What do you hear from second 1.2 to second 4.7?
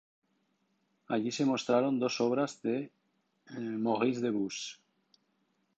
se mostraron dos obras de Maurice de Bus.